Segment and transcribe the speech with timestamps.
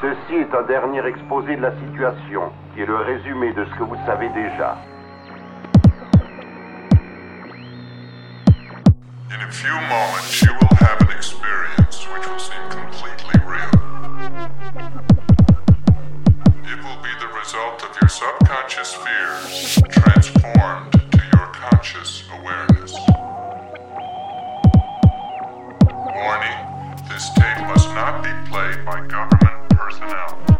[0.00, 3.82] Ceci est un dernier exposé de la situation, qui est le résumé de ce que
[3.82, 4.78] vous savez déjà.
[9.28, 13.70] In a few moments, you will have an experience which will seem completely real.
[16.62, 22.94] It will be the result of your subconscious fears transformed to your conscious awareness.
[26.14, 26.58] Warning
[27.08, 29.47] this tape must not be played by government
[29.88, 30.58] personnel.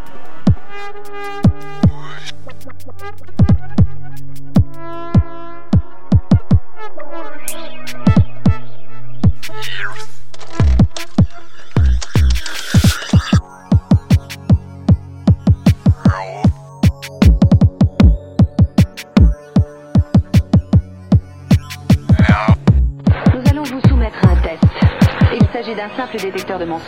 [4.74, 5.17] Nous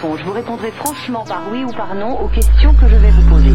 [0.02, 0.22] mensonges.
[0.24, 3.54] Vous répondrez franchement par oui ou par non aux questions que je vais vous poser.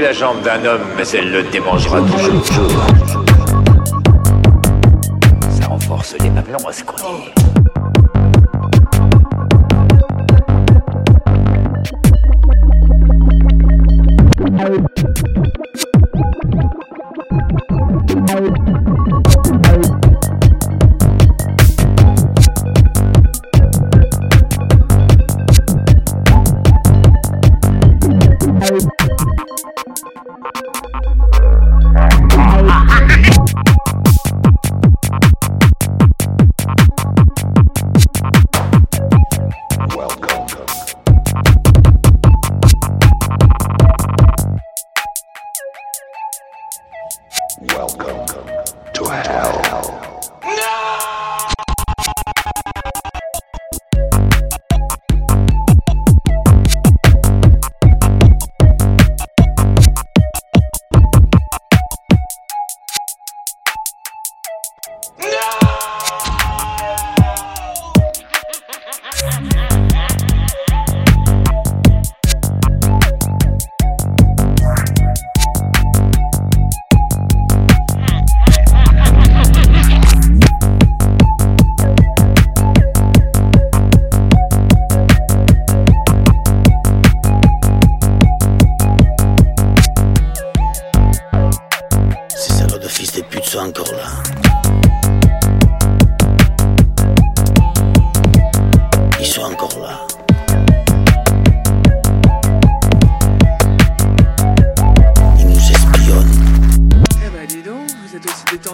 [0.00, 3.03] la jambe d'un homme, mais elle le démangera toujours.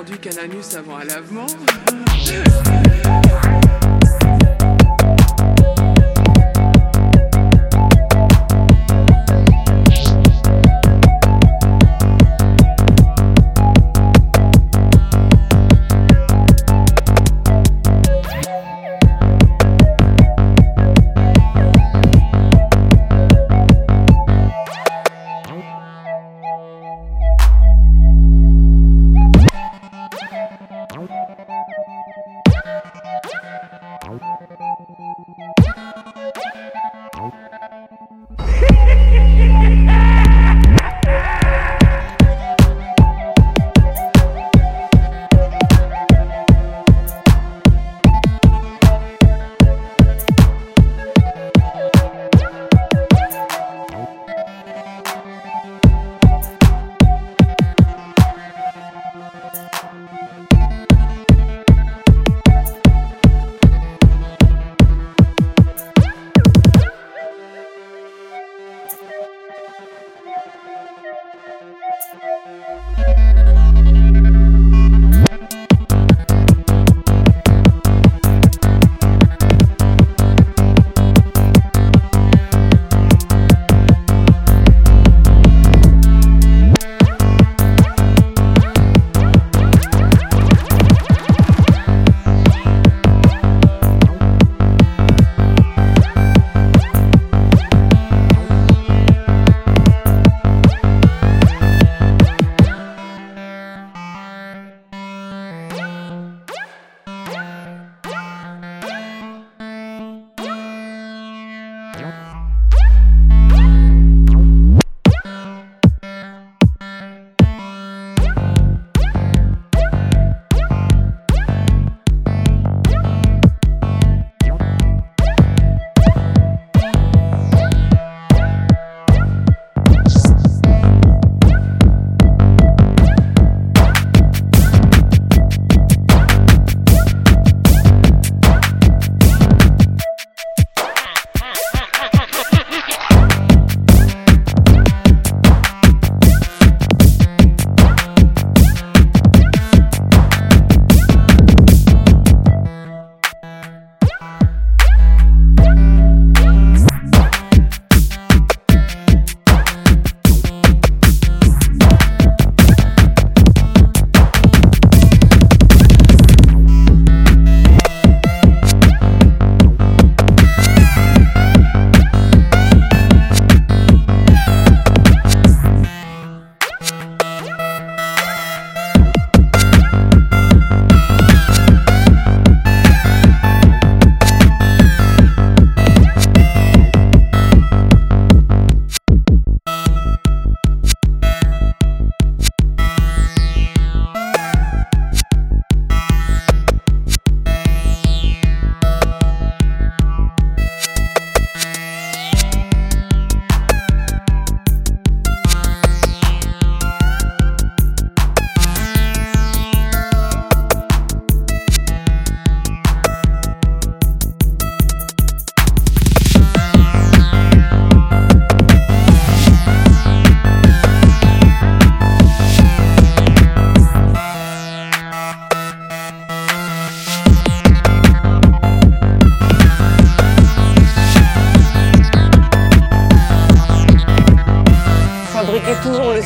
[0.01, 1.47] tendu qu'un anus avant un lavement.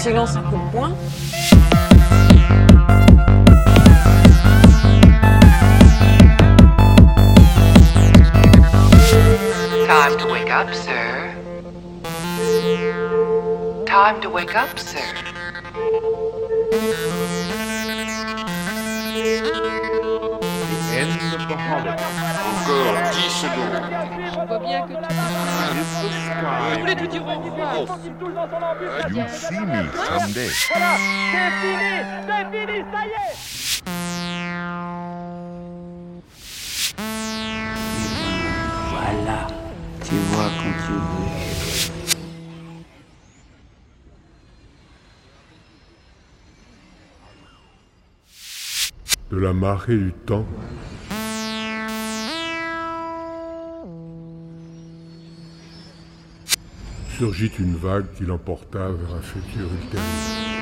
[0.05, 0.27] chegam
[21.45, 23.83] Encore 10 secondes.
[24.33, 24.99] Je vois bien que tu...
[26.75, 27.99] Je voulais te dire au revoir.
[29.11, 30.51] You'll see me someday.
[38.91, 39.47] Voilà,
[40.03, 41.45] tu vois quand tu bouges.
[49.31, 50.47] de la marée du temps.
[57.17, 60.54] Surgit une vague qui l'emporta vers un futur ultérieur.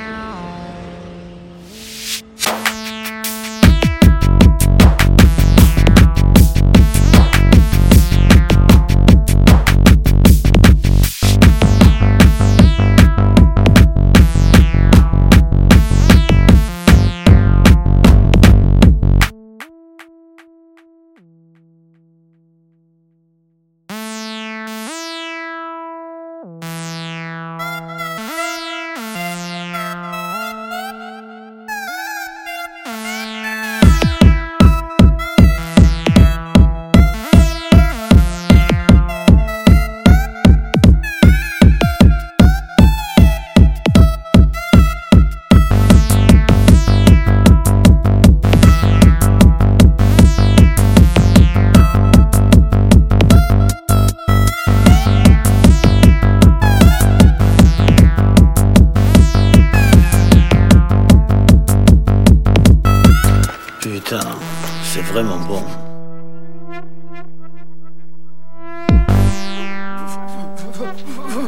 [65.23, 65.63] Vraiment bon.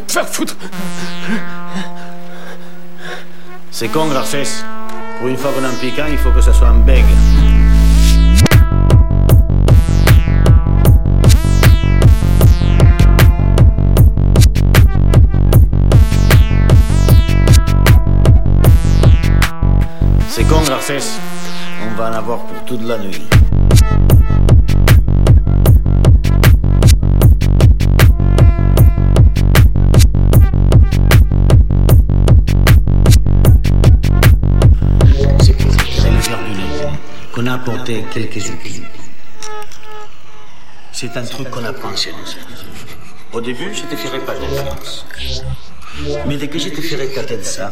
[0.09, 0.57] Faire foutre
[3.71, 4.65] C'est con, Garcès.
[5.19, 7.05] Pour une fois qu'on en pique un, il faut que ça soit un beg.
[20.29, 21.19] C'est con, Garcès.
[21.87, 23.23] On va en avoir pour toute la nuit.
[37.55, 38.83] Apporté quelques outils.
[40.93, 42.31] C'est un truc qu'on apprend chez nous.
[43.33, 45.07] Au début, je te ferai pas confiance.
[46.27, 47.71] Mais dès que je te ferai tâter de ça,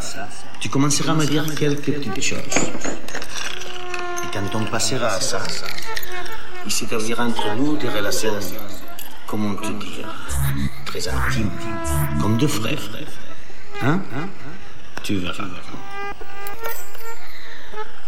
[0.61, 2.57] tu commenceras à me dire quelques petites choses.
[4.25, 5.43] Et quand on passera à ça,
[6.65, 8.39] il s'établira entre nous des relations,
[9.27, 10.09] comment te dire,
[10.87, 11.51] très intimes,
[12.21, 12.89] comme deux frères.
[13.83, 14.01] Hein?
[15.03, 15.45] Tu verras.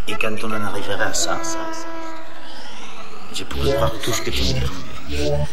[0.07, 1.41] Et quand on en arrivera à ça,
[3.33, 5.47] je pourrai croire tout ce que tu me diras.